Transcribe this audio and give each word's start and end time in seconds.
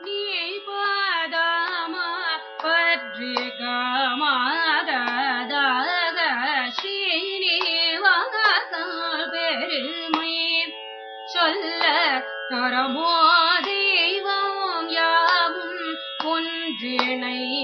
நீ 0.00 0.20
பாதமா 0.66 2.08
பற்றி 2.62 3.34
காமாகதாக 3.60 5.52
ஸ்ரீனிவாசல் 6.78 8.90
பெருமை. 9.30 10.34
சொல்ல 11.26 11.82
தரமோ 12.50 13.14
தெய்வம் 13.64 14.90
யாவும் 14.90 15.96
ஒன்றிணைந்து 16.24 17.57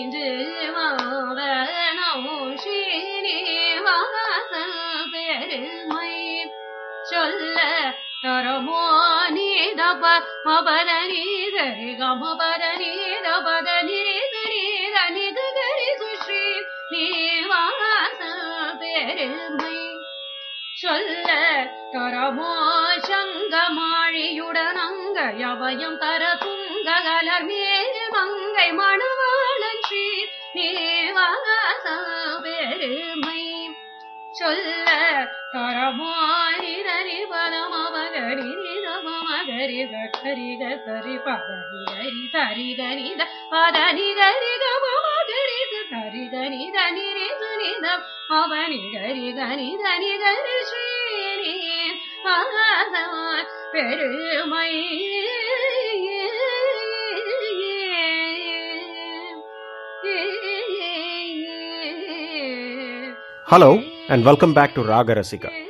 நீதப 9.95 10.07
மபத 10.47 10.91
நீதரி 11.09 11.91
கமபத 11.99 12.63
நீத 12.81 13.27
பத 13.45 13.69
நிரித 13.87 14.35
நீத 14.53 14.97
நிது 15.15 15.45
சுஸ்ரீ 16.01 16.41
நீவாச 16.93 18.19
பெருமை 18.81 19.77
சொல்ல 20.77 21.29
கரமோ 21.95 22.51
சங்கமாழியுடனங்க 23.09 25.19
அங்க 25.29 25.59
தர 26.03 26.23
துங்க 26.43 26.89
கலர் 27.07 27.47
மேல் 27.51 28.01
மங்கை 28.17 28.69
மணவாளன் 28.81 29.83
ஸ்ரீ 29.87 30.05
நீவாச 30.57 31.87
பெருமை 32.45 33.43
சொல்ல 34.35 34.89
கரமாரிதரி 39.44 39.80
பதமகரி 39.80 39.80
மகரி 39.86 40.20
கரி 40.26 40.50
கரி 40.86 41.16
பதனி 41.26 41.82
கரி 41.90 42.24
சரி 42.34 42.68
கரித 42.80 43.22
பதனி 43.52 44.08
கரி 44.20 44.54
கமகரி 44.64 45.62
கரி 45.92 46.24
கரி 46.32 46.66
தனி 46.76 47.26
சுனித 47.40 47.88
அவனி 48.38 48.82
கரி 48.96 49.28
கரி 49.40 49.70
தனி 49.84 50.12
கரி 50.24 50.58
ஸ்ரீனி 50.70 51.56
பெருமை 53.74 54.72
Hello, 63.48 63.82
and 64.08 64.24
welcome 64.24 64.54
back 64.54 64.76
to 64.76 64.84
Raga 64.84 65.16
Rasika. 65.16 65.63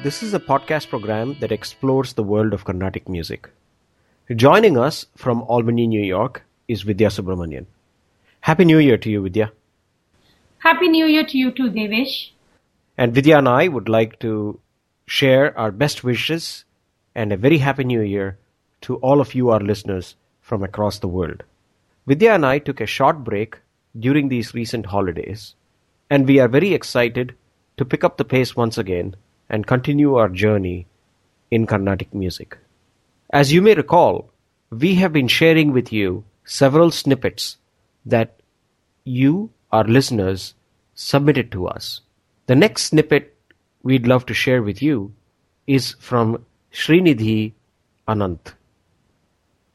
This 0.00 0.22
is 0.22 0.34
a 0.34 0.40
podcast 0.40 0.88
program 0.88 1.36
that 1.38 1.52
explores 1.52 2.14
the 2.14 2.24
world 2.24 2.54
of 2.54 2.64
Carnatic 2.64 3.08
music. 3.08 3.48
Joining 4.34 4.76
us 4.76 5.06
from 5.16 5.42
Albany, 5.42 5.86
New 5.86 6.00
York 6.02 6.42
is 6.66 6.82
Vidya 6.82 7.08
Subramanian. 7.08 7.66
Happy 8.40 8.64
New 8.64 8.78
Year 8.78 8.96
to 8.96 9.10
you, 9.10 9.22
Vidya. 9.22 9.52
Happy 10.58 10.88
New 10.88 11.06
Year 11.06 11.24
to 11.24 11.38
you 11.38 11.52
too, 11.52 11.70
Devesh. 11.70 12.30
And 12.98 13.14
Vidya 13.14 13.38
and 13.38 13.48
I 13.48 13.68
would 13.68 13.88
like 13.88 14.18
to 14.20 14.58
share 15.06 15.56
our 15.56 15.70
best 15.70 16.02
wishes 16.02 16.64
and 17.14 17.30
a 17.30 17.36
very 17.36 17.58
happy 17.58 17.84
New 17.84 18.00
Year 18.00 18.38
to 18.80 18.96
all 18.96 19.20
of 19.20 19.34
you, 19.36 19.50
our 19.50 19.60
listeners 19.60 20.16
from 20.40 20.64
across 20.64 20.98
the 20.98 21.06
world. 21.06 21.44
Vidya 22.06 22.34
and 22.34 22.44
I 22.44 22.58
took 22.58 22.80
a 22.80 22.86
short 22.86 23.22
break 23.22 23.58
during 23.96 24.28
these 24.28 24.54
recent 24.54 24.86
holidays, 24.86 25.54
and 26.10 26.26
we 26.26 26.40
are 26.40 26.48
very 26.48 26.74
excited 26.74 27.36
to 27.76 27.84
pick 27.84 28.02
up 28.02 28.16
the 28.16 28.24
pace 28.24 28.56
once 28.56 28.78
again 28.78 29.14
and 29.52 29.66
continue 29.66 30.16
our 30.16 30.30
journey 30.30 30.86
in 31.50 31.66
Carnatic 31.66 32.12
music. 32.14 32.56
As 33.30 33.52
you 33.52 33.60
may 33.62 33.74
recall, 33.74 34.30
we 34.70 34.94
have 34.96 35.12
been 35.12 35.28
sharing 35.28 35.72
with 35.72 35.92
you 35.92 36.24
several 36.44 36.90
snippets 36.90 37.58
that 38.06 38.40
you, 39.04 39.50
our 39.70 39.84
listeners, 39.84 40.54
submitted 40.94 41.52
to 41.52 41.68
us. 41.68 42.00
The 42.46 42.56
next 42.56 42.84
snippet 42.84 43.36
we'd 43.82 44.06
love 44.06 44.26
to 44.26 44.34
share 44.34 44.62
with 44.62 44.82
you 44.82 45.12
is 45.66 45.94
from 46.00 46.44
Srinidhi 46.72 47.52
Ananth. 48.08 48.54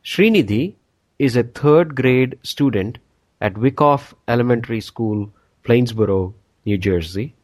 Srinidhi 0.03 0.73
is 1.19 1.35
a 1.35 1.43
third 1.43 1.95
grade 1.95 2.37
student 2.41 2.97
at 3.39 3.53
Wicoff 3.53 4.13
Elementary 4.27 4.81
School, 4.81 5.31
Plainsboro, 5.63 6.33
New 6.65 6.77
Jersey. 6.77 7.35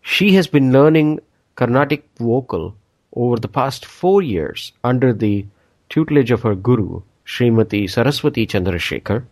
She 0.00 0.32
has 0.34 0.46
been 0.46 0.72
learning 0.72 1.20
Carnatic 1.56 2.08
vocal 2.18 2.76
over 3.14 3.36
the 3.36 3.48
past 3.48 3.84
four 3.84 4.22
years 4.22 4.72
under 4.82 5.12
the 5.12 5.46
tutelage 5.88 6.30
of 6.30 6.42
her 6.42 6.54
guru, 6.54 7.02
Srimati 7.26 7.88
Saraswati 7.88 8.46
Chandrasekhar. 8.46 9.24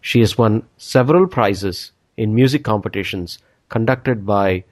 She 0.00 0.20
has 0.20 0.36
won 0.38 0.64
several 0.76 1.26
prizes 1.26 1.92
in 2.16 2.34
music 2.34 2.62
competitions 2.62 3.38
conducted 3.68 4.26
by 4.26 4.64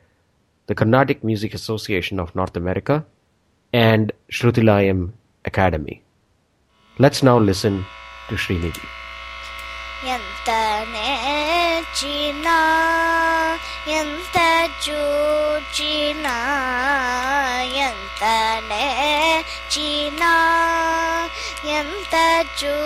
the 0.66 0.75
Carnatic 0.75 1.22
Music 1.25 1.54
Association 1.54 2.20
of 2.20 2.34
North 2.34 2.56
America 2.56 3.04
and 3.72 4.12
Shrutilayam 4.30 5.12
Academy. 5.44 6.02
Let's 6.98 7.22
now 7.22 7.38
listen 7.38 7.84
to 8.28 8.34
Srinidhi. 8.34 9.06
nhân 10.06 10.22
ta 10.44 10.84
nè 10.93 11.83
chi 11.94 12.33
na, 12.33 13.59
nhân 13.87 14.21
ta 14.33 14.69
chu 14.81 14.94
chi 15.72 16.12
na, 16.12 17.67
nhân 17.72 17.97
ta 18.21 18.61
nè 18.69 19.43
chi 19.69 20.11
na, 20.11 21.28
nhân 21.65 22.03
ta 22.11 22.43
chu 22.56 22.77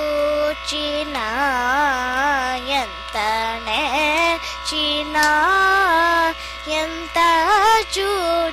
chi 0.66 1.04
na, 1.04 2.58
nhân 2.66 2.88
ta 3.12 3.60
nè 3.66 4.38
chi 4.70 5.04
na, 5.04 6.32
nhân 6.66 7.06
ta 7.14 7.82
chu 7.92 8.08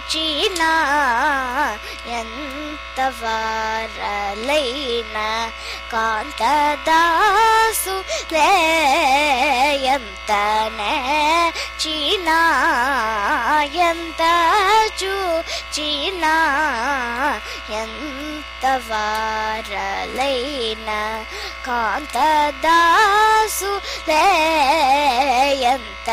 chi 0.10 0.50
na, 0.58 1.78
nhân 2.06 2.28
ta 2.96 3.10
vara 3.10 4.36
lấy 4.36 5.04
na 5.14 5.52
కాంతదాసు 5.92 7.96
లేయంతనే 8.34 9.88
చీనాయంతచు 13.80 15.14
చీనా 15.76 16.36
ఎంత 17.82 18.64
వారలైన 18.90 20.90
కాంతదాసు 21.68 23.72
ఎంత 25.74 26.10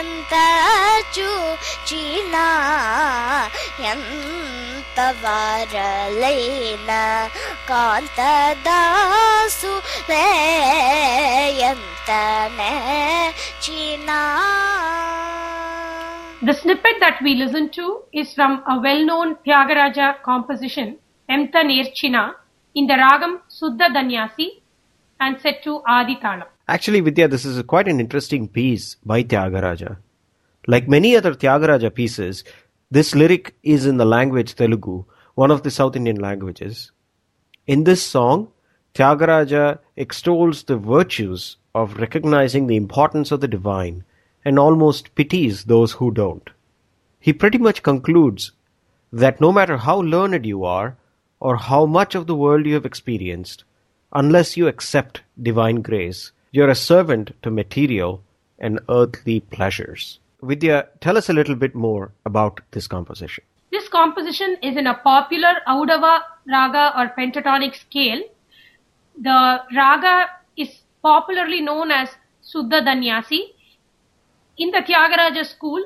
చీనాయంతచు 0.00 1.30
చీనా 1.88 2.46
ఎంత 3.92 4.57
చీనా 13.64 14.20
The 16.46 16.54
snippet 16.60 16.96
that 17.04 17.16
we 17.24 17.32
listened 17.42 17.72
to 17.78 17.86
is 18.12 18.28
from 18.36 18.52
a 18.72 18.76
well-known 18.84 19.30
Tyagaraja 19.46 20.08
composition, 20.22 20.88
Entha 21.28 21.62
Nerchina, 21.70 22.24
in 22.74 22.86
the 22.86 22.94
ragam 22.94 23.32
Suddha 23.58 23.88
Dhanyasi 23.96 24.48
and 25.20 25.40
set 25.44 25.62
to 25.66 25.82
Adi 25.96 26.16
Talam. 26.24 26.48
Actually, 26.68 27.00
Vidya, 27.00 27.28
this 27.28 27.44
is 27.44 27.56
quite 27.62 27.88
an 27.88 28.00
interesting 28.00 28.48
piece 28.48 28.96
by 29.04 29.22
Tyagaraja. 29.22 29.90
Like 30.66 30.86
many 30.96 31.16
other 31.16 31.34
Tyagaraja 31.34 31.90
pieces, 32.00 32.44
this 32.90 33.14
lyric 33.14 33.54
is 33.62 33.84
in 33.84 33.98
the 33.98 34.04
language 34.04 34.54
Telugu, 34.54 35.04
one 35.34 35.50
of 35.50 35.62
the 35.62 35.70
South 35.70 35.94
Indian 35.94 36.16
languages. 36.16 36.90
In 37.66 37.84
this 37.84 38.02
song, 38.02 38.48
Tyagaraja 38.94 39.78
extols 39.96 40.62
the 40.62 40.78
virtues 40.78 41.58
of 41.74 41.98
recognizing 41.98 42.66
the 42.66 42.76
importance 42.76 43.30
of 43.30 43.40
the 43.40 43.48
divine 43.48 44.04
and 44.42 44.58
almost 44.58 45.14
pities 45.14 45.64
those 45.64 45.92
who 45.92 46.10
don't. 46.10 46.48
He 47.20 47.34
pretty 47.34 47.58
much 47.58 47.82
concludes 47.82 48.52
that 49.12 49.40
no 49.40 49.52
matter 49.52 49.76
how 49.76 50.00
learned 50.00 50.46
you 50.46 50.64
are 50.64 50.96
or 51.40 51.56
how 51.56 51.84
much 51.84 52.14
of 52.14 52.26
the 52.26 52.34
world 52.34 52.64
you 52.64 52.72
have 52.74 52.86
experienced, 52.86 53.64
unless 54.12 54.56
you 54.56 54.66
accept 54.66 55.22
divine 55.40 55.82
grace, 55.82 56.32
you're 56.52 56.70
a 56.70 56.74
servant 56.74 57.32
to 57.42 57.50
material 57.50 58.22
and 58.58 58.80
earthly 58.88 59.40
pleasures. 59.40 60.20
Vidya, 60.42 60.86
tell 61.00 61.16
us 61.16 61.28
a 61.28 61.32
little 61.32 61.56
bit 61.56 61.74
more 61.74 62.12
about 62.24 62.60
this 62.70 62.86
composition. 62.86 63.42
This 63.72 63.88
composition 63.88 64.56
is 64.62 64.76
in 64.76 64.86
a 64.86 64.94
popular 64.94 65.54
Audava 65.66 66.20
raga 66.46 66.92
or 66.96 67.12
pentatonic 67.18 67.74
scale. 67.74 68.22
The 69.20 69.62
raga 69.74 70.26
is 70.56 70.68
popularly 71.02 71.60
known 71.60 71.90
as 71.90 72.10
Suddha 72.42 72.82
Dhanyasi. 72.86 73.40
In 74.58 74.70
the 74.70 74.78
Tyagaraja 74.78 75.44
school, 75.44 75.84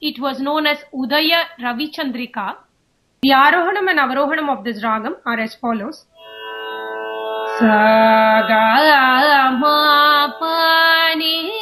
it 0.00 0.20
was 0.20 0.40
known 0.40 0.66
as 0.66 0.78
Udaya 0.94 1.42
Ravichandrika. 1.60 2.56
The 3.22 3.30
Arohanam 3.30 3.90
and 3.90 3.98
Avarohanam 3.98 4.56
of 4.56 4.64
this 4.64 4.80
ragam 4.82 5.16
are 5.26 5.40
as 5.40 5.56
follows. 5.56 6.06
Sa 7.58 8.46
ga 8.46 9.50
ma 9.58 10.32
pa 10.38 11.14
ni 11.16 11.57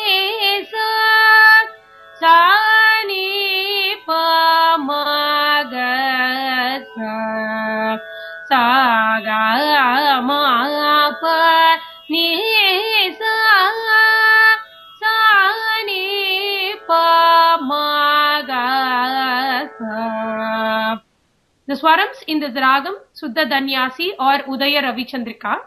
the 21.66 21.74
swarams 21.74 22.22
in 22.28 22.38
this 22.38 22.52
ragam, 22.52 22.94
Suddha 23.20 23.44
Danyasi 23.50 24.10
or 24.18 24.38
Udaya 24.52 24.82
Ravichandrika, 24.84 25.58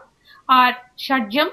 are 0.48 0.74
Shadjam, 0.98 1.50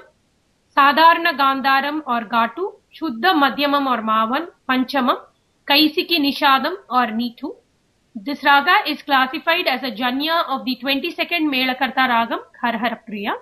Sadharana 0.74 1.36
Gandharam 1.38 2.02
or 2.06 2.22
Gatu, 2.22 2.74
Shuddha 2.94 3.34
Madhyamam 3.34 3.86
or 3.86 4.02
Mavan, 4.02 4.48
Panchamam, 4.68 5.18
Kaisiki 5.68 6.18
Nishadam 6.18 6.74
or 6.88 7.08
Nitu. 7.08 7.56
This 8.14 8.42
raga 8.42 8.90
is 8.90 9.02
classified 9.02 9.66
as 9.66 9.82
a 9.82 9.90
Janya 9.94 10.44
of 10.48 10.64
the 10.64 10.78
22nd 10.82 11.42
Melakarta 11.52 12.08
Ragam, 12.08 12.38
Har 12.62 12.78
Har 12.78 13.02
Priya. 13.06 13.34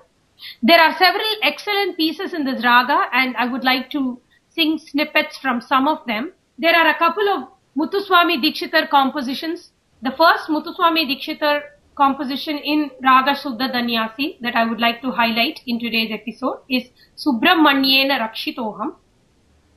There 0.63 0.81
are 0.81 0.93
several 0.99 1.25
excellent 1.43 1.97
pieces 1.97 2.35
in 2.35 2.45
this 2.45 2.65
raga 2.65 3.09
and 3.13 3.37
I 3.37 3.47
would 3.47 3.65
like 3.65 3.91
to 3.91 4.21
sing 4.51 4.79
snippets 4.79 5.39
from 5.39 5.61
some 5.61 5.87
of 5.87 6.05
them. 6.07 6.33
There 6.59 6.75
are 6.75 6.89
a 6.89 6.99
couple 6.99 7.29
of 7.29 7.49
Muthuswami 7.77 8.43
Dikshitar 8.43 8.91
compositions 8.91 9.71
the 10.07 10.13
first 10.13 10.49
Muthuswami 10.49 11.03
Dikshitar 11.11 11.63
composition 11.97 12.59
in 12.59 12.91
Raga 13.03 13.33
Shuddha 13.33 13.73
Dhanyasi 13.75 14.41
that 14.41 14.55
I 14.55 14.65
would 14.65 14.81
like 14.81 15.03
to 15.03 15.11
highlight 15.11 15.63
in 15.67 15.81
today's 15.81 16.13
episode 16.13 16.59
is 16.71 16.85
Subramanyena 17.17 18.21
Rakshitoham. 18.21 18.95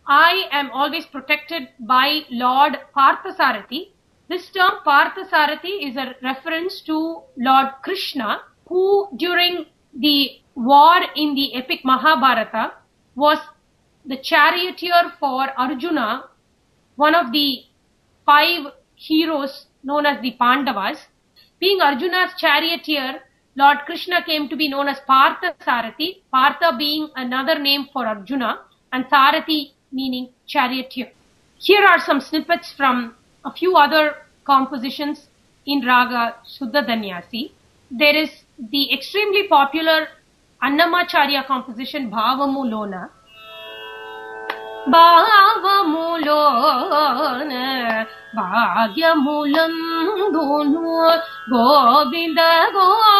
I 0.06 0.49
am 0.50 0.70
always 0.73 1.06
protected 1.06 1.68
by 1.78 2.23
Lord 2.30 2.76
Parthasarathi. 2.97 3.92
This 4.28 4.50
term 4.50 4.73
Parthasarathi 4.85 5.88
is 5.88 5.97
a 5.97 6.16
reference 6.23 6.80
to 6.82 7.23
Lord 7.37 7.68
Krishna 7.82 8.40
who 8.66 9.09
during 9.16 9.66
the 9.94 10.40
war 10.56 10.97
in 11.14 11.35
the 11.35 11.54
epic 11.54 11.85
Mahabharata 11.85 12.73
was 13.14 13.38
the 14.04 14.16
charioteer 14.16 15.12
for 15.20 15.50
Arjuna, 15.56 16.25
one 16.97 17.14
of 17.14 17.30
the 17.30 17.64
five 18.26 18.73
heroes 18.94 19.66
known 19.85 20.04
as 20.06 20.20
the 20.20 20.32
Pandavas. 20.32 21.06
Being 21.61 21.80
Arjuna's 21.80 22.32
charioteer, 22.38 23.20
Lord 23.57 23.78
Krishna 23.85 24.23
came 24.25 24.49
to 24.49 24.57
be 24.57 24.69
known 24.69 24.87
as 24.88 25.00
Partha 25.00 25.54
Sarathi, 25.61 26.23
Partha 26.30 26.76
being 26.78 27.11
another 27.16 27.59
name 27.59 27.88
for 27.92 28.07
Arjuna, 28.07 28.61
and 28.92 29.04
Sarathi 29.07 29.73
meaning 29.90 30.28
charioteer. 30.47 31.11
Here 31.59 31.85
are 31.85 31.99
some 31.99 32.21
snippets 32.21 32.73
from 32.73 33.16
a 33.45 33.52
few 33.52 33.76
other 33.76 34.14
compositions 34.45 35.26
in 35.66 35.85
Raga 35.85 36.37
Shuddha 36.47 36.87
Dhanyasi. 36.87 37.50
There 37.90 38.16
is 38.16 38.30
the 38.59 38.92
extremely 38.95 39.49
popular 39.49 40.09
Annamacharya 40.62 41.47
composition 41.47 42.11
Bhavamulona. 42.11 43.11
Dunu 50.33 51.21
Govinda 51.50 51.50
Govinda 51.50 52.50
Ani 52.75 53.20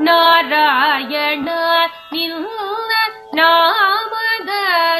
Narayana 0.00 1.48
ನಿನ್ನ 2.12 2.92
ನಾಮದ 3.38 4.52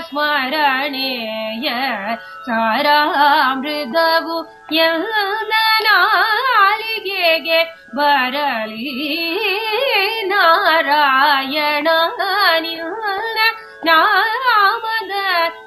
ಸ್ಮರಣೆಯ 0.08 1.68
ಸಾರಾಮೃತವು 2.48 4.36
ಎಲ್ಲ 4.86 5.52
ನಾಲಿಗೆಗೆ 5.86 7.60
ಬರಲಿ 7.94 8.90
ನಾರಾಯಣ 10.32 11.88
ನಿನ್ನ 12.60 13.38
ನಾಮದ 13.88 15.14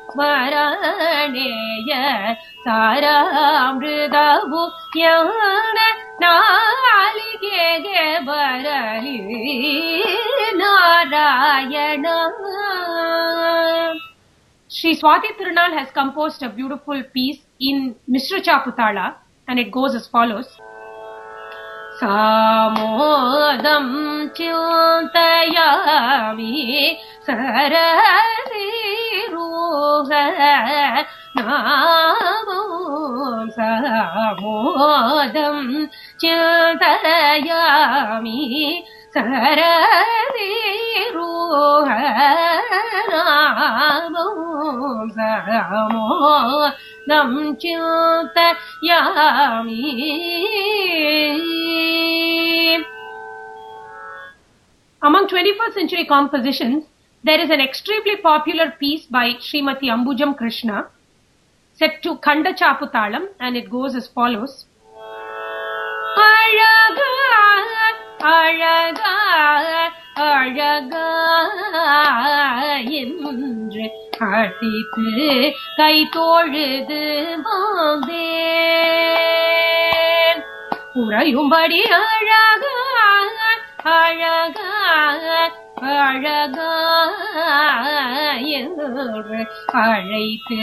ಸ್ಮರಣೆಯ 0.10 1.92
ಸಾರಾಮೃತವು 2.68 4.64
ಎಲ್ಲ 5.12 6.24
ನಾಲಿಗೆಗೆ 7.46 8.04
ಬರಲಿ 8.30 9.18
Narayana 10.62 12.06
Sri 14.70 14.92
Swati 15.00 15.30
Tirunal 15.38 15.72
has 15.78 15.90
composed 15.98 16.42
a 16.48 16.50
beautiful 16.58 17.00
piece 17.16 17.42
in 17.70 17.78
Mishra 18.14 18.40
Chaputala 18.46 19.08
and 19.48 19.56
it 19.64 19.70
goes 19.78 19.94
as 20.00 20.06
follows. 20.14 20.50
सामोदं 22.00 23.88
चिन्तयामि 24.38 25.74
सरसिरुह 27.28 28.42
नामो 31.38 32.65
among 55.03 55.29
21st 55.29 55.75
century 55.75 56.07
compositions, 56.07 56.85
there 57.23 57.39
is 57.41 57.51
an 57.51 57.61
extremely 57.61 58.17
popular 58.17 58.73
piece 58.73 59.07
by 59.07 59.35
Srimati 59.35 59.85
Ambujam 59.85 60.37
Krishna 60.37 60.89
set 61.81 62.03
to 62.03 62.17
Khanda 62.19 62.53
Chaputalam 62.55 63.29
and 63.39 63.57
it 63.57 63.69
goes 63.71 63.95
as 63.95 64.09
follows. 64.11 64.55
அழகா 66.23 67.09
அழகா 68.31 69.15
அழகா 70.27 71.07
என்று 73.01 73.87
அழைத்து 74.29 75.11
கை 75.79 75.97
தொழுது 76.15 77.03
வந்தேன் 79.19 80.43
உறையும்படி 81.03 81.81
அழகா 82.01 82.77
அழகா 83.97 84.73
அழகா 85.97 86.73
என்று 87.37 87.76
அழைத்து 89.83 90.59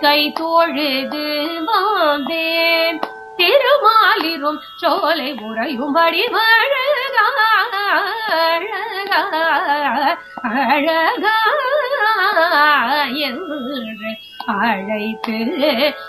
கை 0.00 0.32
தோழுது 0.32 1.24
வந்தேன். 1.66 2.98
திருமாலிரும் 3.36 4.60
சோலை 4.76 5.32
உறையும்படி 5.32 6.22
அழகா 10.44 11.36
என்று 13.18 14.10
அழைத்து 14.60 15.38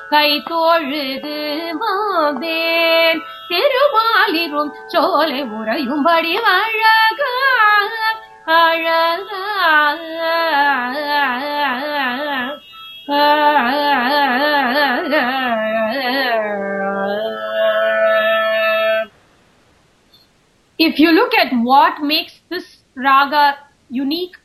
கை 0.09 0.43
தோழுது 0.43 1.35
மாந்தேன் 1.73 3.21
திருமாலிரும் 3.49 4.71
சோலை 4.87 5.41
உறையும்படி 5.41 6.33
அழகா 6.53 7.33
If 8.47 8.55
you 20.97 21.11
look 21.11 21.33
at 21.33 21.51
what 21.51 22.01
makes 22.01 22.39
this 22.47 22.77
raga 22.95 23.57
unique 23.89 24.37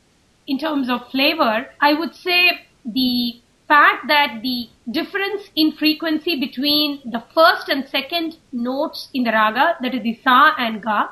in 0.49 0.59
terms 0.59 0.91
of 0.91 1.09
flavor, 1.13 1.69
I 1.81 1.95
would 1.95 2.17
say 2.17 2.67
the 2.85 3.41
fact 3.69 4.09
that 4.09 4.41
the 4.43 4.69
difference 4.91 5.43
in 5.55 5.71
frequency 5.71 6.41
between 6.41 7.03
the 7.05 7.23
first 7.33 7.69
and 7.69 7.87
second 7.89 8.39
notes 8.51 9.11
in 9.15 9.23
the 9.23 9.31
raga, 9.31 9.77
that 9.81 9.95
is 9.95 10.03
the 10.03 10.19
sa 10.25 10.57
and 10.59 10.83
ga, 10.83 11.11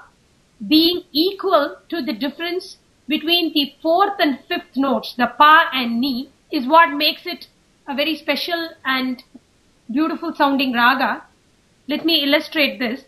being 0.66 1.04
equal 1.12 1.76
to 1.88 2.02
the 2.02 2.12
difference 2.12 2.76
between 3.10 3.52
the 3.52 3.74
fourth 3.82 4.20
and 4.20 4.38
fifth 4.48 4.76
notes, 4.76 5.14
the 5.18 5.26
pa 5.26 5.68
and 5.74 6.00
ni, 6.00 6.30
is 6.52 6.66
what 6.66 6.90
makes 6.96 7.26
it 7.26 7.48
a 7.88 7.94
very 7.94 8.14
special 8.14 8.68
and 8.84 9.24
beautiful 9.90 10.32
sounding 10.32 10.72
raga. 10.72 11.24
Let 11.88 12.04
me 12.04 12.22
illustrate 12.22 12.78
this. 12.78 13.02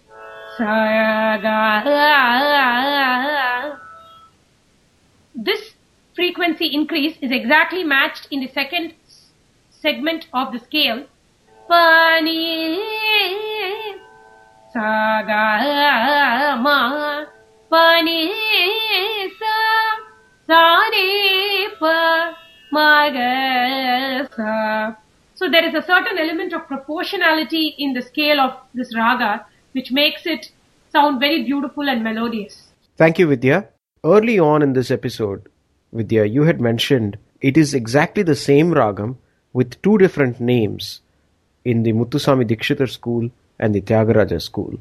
This 5.34 5.74
frequency 6.16 6.66
increase 6.74 7.16
is 7.22 7.30
exactly 7.30 7.84
matched 7.84 8.26
in 8.32 8.40
the 8.40 8.48
second 8.48 8.94
segment 9.70 10.26
of 10.34 10.52
the 10.52 10.58
scale. 10.58 11.06
Pani, 11.68 12.78
So 25.34 25.50
there 25.50 25.66
is 25.66 25.74
a 25.74 25.82
certain 25.82 26.18
element 26.18 26.52
of 26.52 26.66
proportionality 26.66 27.74
in 27.78 27.94
the 27.94 28.02
scale 28.02 28.38
of 28.38 28.58
this 28.74 28.94
raga 28.94 29.46
which 29.72 29.90
makes 29.90 30.26
it 30.26 30.52
sound 30.92 31.20
very 31.20 31.42
beautiful 31.42 31.88
and 31.88 32.04
melodious. 32.04 32.68
Thank 32.96 33.18
you, 33.18 33.26
Vidya. 33.26 33.68
Early 34.04 34.38
on 34.38 34.62
in 34.62 34.74
this 34.74 34.90
episode, 34.90 35.48
Vidya, 35.92 36.26
you 36.26 36.42
had 36.42 36.60
mentioned 36.60 37.16
it 37.40 37.56
is 37.56 37.72
exactly 37.72 38.22
the 38.22 38.36
same 38.36 38.72
ragam 38.72 39.16
with 39.52 39.80
two 39.80 39.96
different 39.96 40.38
names 40.38 41.00
in 41.64 41.82
the 41.82 41.92
Muthuswami 41.92 42.44
Dikshitar 42.44 42.90
school 42.90 43.30
and 43.58 43.74
the 43.74 43.80
Tyagaraja 43.80 44.40
school. 44.42 44.78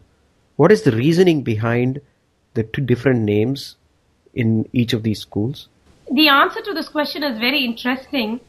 What 0.57 0.71
is 0.71 0.81
the 0.83 0.91
reasoning 0.91 1.43
behind 1.43 2.01
the 2.55 2.63
two 2.63 2.81
different 2.81 3.21
names 3.21 3.77
in 4.33 4.67
each 4.73 4.93
of 4.93 5.03
these 5.03 5.19
schools? 5.19 5.67
The 6.11 6.27
answer 6.27 6.61
to 6.61 6.73
this 6.73 6.89
question 6.89 7.23
is 7.23 7.37
very 7.39 7.63
interesting. 7.63 8.39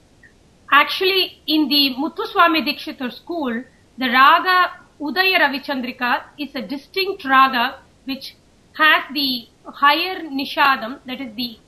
Actually, 0.70 1.38
in 1.46 1.68
the 1.68 1.94
Muthuswami 1.98 2.62
Dikshitar 2.66 3.12
school, 3.12 3.62
the 3.98 4.08
raga 4.08 4.72
Udaya 5.00 5.38
Ravichandrika 5.40 6.22
is 6.38 6.54
a 6.54 6.62
distinct 6.62 7.24
raga 7.24 7.78
which 8.04 8.36
has 8.74 9.04
the 9.12 9.46
higher 9.66 10.20
nishadam, 10.20 10.98
that 11.06 11.20
is 11.20 11.34
the 11.36 11.58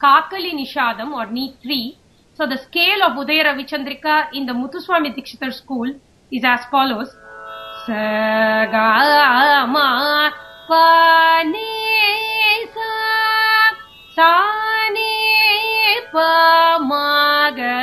Kakali 0.00 0.52
nishadam 0.52 1.12
or 1.12 1.26
ni 1.26 1.54
3. 1.62 1.98
So 2.34 2.46
the 2.46 2.56
scale 2.58 3.02
of 3.02 3.12
Udaya 3.12 3.44
Ravichandrika 3.44 4.28
in 4.32 4.46
the 4.46 4.52
Muthuswami 4.52 5.14
Dikshitar 5.14 5.52
school 5.52 5.94
is 6.30 6.44
as 6.44 6.64
follows. 6.70 7.10
Sa 7.86 8.66
ga 8.70 10.40
sa 14.16 14.32
ni 14.94 15.14
pa 16.12 16.68
ma 16.80 17.40
ga 17.58 17.76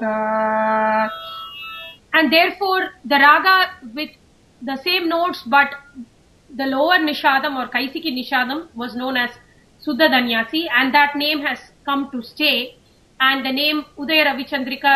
sa 0.00 0.16
and 2.14 2.32
therefore 2.32 2.90
the 3.04 3.16
raga 3.16 3.70
with 3.94 4.10
the 4.62 4.76
same 4.84 5.08
notes 5.08 5.42
but 5.46 5.74
the 6.56 6.66
lower 6.66 6.98
nishadam 6.98 7.56
or 7.56 7.68
kaisiki 7.68 8.12
nishadam 8.18 8.68
was 8.74 8.94
known 8.96 9.16
as 9.16 9.30
Suddha 9.84 10.08
Dhanyasi 10.08 10.68
and 10.78 10.94
that 10.94 11.16
name 11.16 11.40
has 11.40 11.58
come 11.84 12.10
to 12.12 12.22
stay 12.22 12.76
and 13.28 13.46
the 13.46 13.52
name 13.52 13.84
Udaya 13.98 14.24
Ravichandrika 14.28 14.94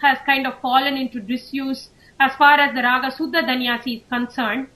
has 0.00 0.18
kind 0.24 0.46
of 0.46 0.58
fallen 0.60 0.96
into 0.96 1.20
disuse 1.20 1.88
as 2.18 2.34
far 2.36 2.58
as 2.58 2.74
the 2.74 2.82
raga 2.82 3.08
Suddha 3.08 3.42
Dhanyasi 3.48 3.96
is 3.98 4.02
concerned. 4.08 4.68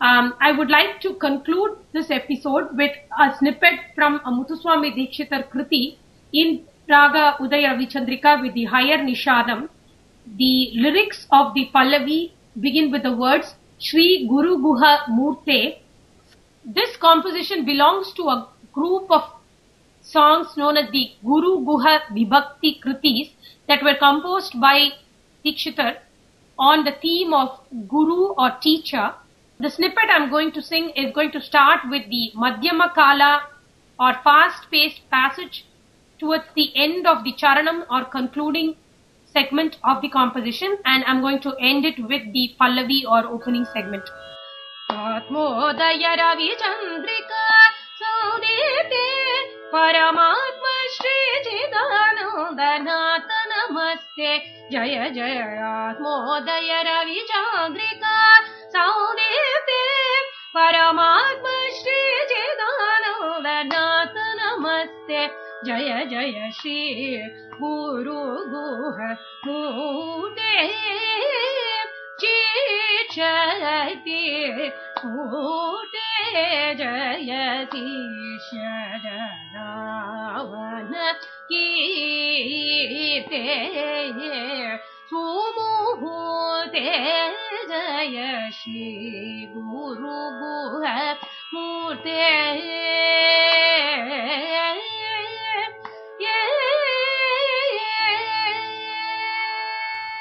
Um, 0.00 0.34
I 0.40 0.52
would 0.52 0.70
like 0.70 1.00
to 1.00 1.14
conclude 1.14 1.78
this 1.92 2.10
episode 2.10 2.76
with 2.76 2.92
a 3.18 3.34
snippet 3.38 3.80
from 3.94 4.16
a 4.26 4.30
Muthuswami 4.30 4.90
Dikshitar 4.96 5.48
Kriti 5.48 5.96
in 6.32 6.66
Raga 6.88 7.36
Udaya 7.40 7.70
Ravichandrika 7.72 8.42
with 8.42 8.52
the 8.54 8.64
higher 8.64 8.98
Nishadam. 8.98 9.68
The 10.36 10.72
lyrics 10.74 11.26
of 11.32 11.54
the 11.54 11.70
Pallavi 11.74 12.32
begin 12.60 12.90
with 12.90 13.02
the 13.04 13.16
words 13.16 13.54
Shri 13.78 14.26
Guru 14.28 14.58
Guha 14.58 15.06
Murte. 15.08 15.78
This 16.64 16.96
composition 16.98 17.64
belongs 17.64 18.12
to 18.14 18.28
a 18.28 18.48
group 18.74 19.10
of 19.10 19.35
songs 20.05 20.57
known 20.57 20.77
as 20.77 20.89
the 20.91 21.11
Guru 21.23 21.65
Guha 21.65 22.01
Vibhakti 22.11 22.81
Kritis 22.81 23.31
that 23.67 23.83
were 23.83 23.95
composed 23.95 24.59
by 24.59 24.89
Dikshitar 25.45 25.97
on 26.57 26.83
the 26.83 26.91
theme 26.91 27.33
of 27.33 27.59
Guru 27.87 28.33
or 28.37 28.51
teacher. 28.61 29.13
The 29.59 29.69
snippet 29.69 30.09
I'm 30.09 30.29
going 30.29 30.51
to 30.53 30.61
sing 30.61 30.89
is 30.91 31.13
going 31.13 31.31
to 31.31 31.41
start 31.41 31.81
with 31.89 32.09
the 32.09 32.31
Madhyama 32.35 32.93
Kala 32.93 33.43
or 33.99 34.13
fast 34.23 34.69
paced 34.71 35.09
passage 35.09 35.65
towards 36.19 36.45
the 36.55 36.71
end 36.75 37.05
of 37.07 37.23
the 37.23 37.33
Charanam 37.33 37.85
or 37.89 38.05
concluding 38.05 38.75
segment 39.31 39.77
of 39.83 40.01
the 40.01 40.09
composition 40.09 40.77
and 40.85 41.03
I'm 41.05 41.21
going 41.21 41.39
to 41.41 41.55
end 41.59 41.85
it 41.85 41.99
with 41.99 42.33
the 42.33 42.53
Pallavi 42.59 43.05
or 43.05 43.25
opening 43.25 43.65
segment. 43.73 44.03
आत्मोदय 44.91 46.03
रविचन्द्रिका 46.19 47.43
सौदीप्ते 47.99 49.34
परमात्म 49.72 50.64
श्रीचिदानन्दनाथ 50.94 51.70
नमस्ते 53.52 54.28
जय 54.72 54.98
जय 55.14 55.38
आत्मोदय 55.68 56.70
रविचन्द्रिका 56.88 58.18
सौदीप्ते 58.74 59.80
परमात्म 60.56 61.54
श्रीचिदानन्दनाथ 61.78 62.60
नमस्ते 64.42 65.22
जय 65.66 65.90
जय 66.10 66.36
श्री 66.60 66.78
गुरु 67.60 68.20
गुह 68.54 68.98
मूर्ते 69.46 70.54
चीचति 72.20 74.22
ऊटे 75.06 76.10
जयति 76.74 77.84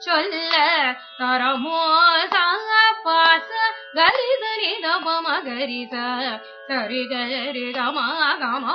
சொல்ல 0.01 0.55
தரமோ 1.21 1.81
பாச 3.07 3.51
கரிதரி 3.99 4.73
தபம 4.85 5.17
மகரித 5.27 5.97
சரி 6.69 7.03
கரி 7.13 7.67
ரமா 7.79 8.09
கம 8.43 8.67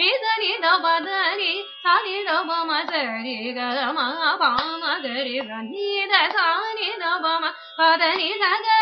रे 0.00 0.56
धा 0.62 0.76
मा 0.78 0.98
रे 0.98 1.52
सा 1.82 1.98
रे 2.00 2.16
ध 2.24 2.32
मा 2.48 2.80
स 2.82 3.04
रे 3.26 3.36
ग 3.56 3.60
मा 3.96 4.34
पा 4.40 4.50
मा 4.82 4.98
ग 5.04 5.14
रे 5.28 5.38
ग 5.48 5.62
नि 5.70 6.06
ध 6.10 6.24
सा 6.36 6.46
रे 6.80 6.90
ध 7.00 7.14
मा 7.24 7.38
पा 7.78 7.96
ध 7.96 8.12
नि 8.16 8.32
सा 8.42 8.52
ग 8.66 8.76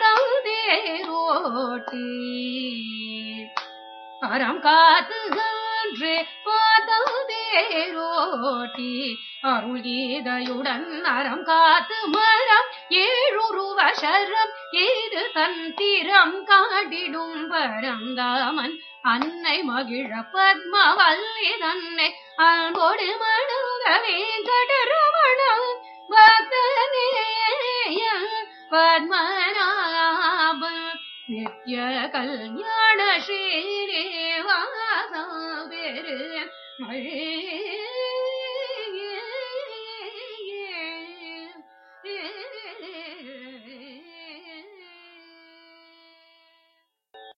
பார்த்தேரோட்டி 0.00 2.08
அறம் 4.22 4.60
காத்து 4.60 5.20
அன்று 5.78 6.16
அருள் 9.44 9.80
கீதையுடன் 9.80 11.08
அறம் 11.08 11.42
காத்து 11.42 12.08
மரம் 12.08 12.68
ஏழுருவ 12.98 13.94
சரம் 13.94 14.50
ஏது 14.80 15.30
தந்திரம் 15.34 16.44
காடிடும் 16.44 17.50
பரந்தாமன். 17.50 18.74
அன்னை 19.04 19.62
மகிழ 19.62 20.20
பத்மவல்லி 20.32 21.50
தன்னை 21.60 22.08
அன்போடு 22.46 23.06
மணங்க 23.22 23.84
வேங்கடரமணம் 24.04 25.68
பக்தனேய 26.10 28.02
पद्मनाभ 28.72 30.62
नित्य 31.30 31.76
कल्याण 32.14 33.00
श्रीरेवारे 33.20 34.46